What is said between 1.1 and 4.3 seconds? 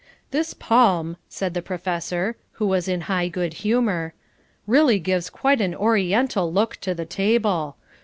said the Professor, who was in high good humour,